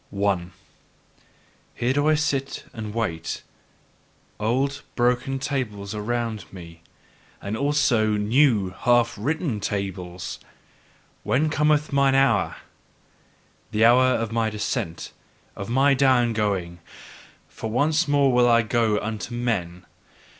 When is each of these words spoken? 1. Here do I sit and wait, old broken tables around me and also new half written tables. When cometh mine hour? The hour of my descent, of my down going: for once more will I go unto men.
1. 0.09 0.51
Here 1.75 1.93
do 1.93 2.07
I 2.09 2.15
sit 2.15 2.63
and 2.73 2.91
wait, 2.91 3.43
old 4.39 4.81
broken 4.95 5.37
tables 5.37 5.93
around 5.93 6.51
me 6.51 6.81
and 7.39 7.55
also 7.55 8.17
new 8.17 8.71
half 8.71 9.15
written 9.15 9.59
tables. 9.59 10.39
When 11.21 11.51
cometh 11.51 11.93
mine 11.93 12.15
hour? 12.15 12.55
The 13.69 13.85
hour 13.85 14.15
of 14.15 14.31
my 14.31 14.49
descent, 14.49 15.11
of 15.55 15.69
my 15.69 15.93
down 15.93 16.33
going: 16.33 16.79
for 17.47 17.69
once 17.69 18.07
more 18.07 18.33
will 18.33 18.49
I 18.49 18.63
go 18.63 18.97
unto 18.97 19.35
men. 19.35 19.85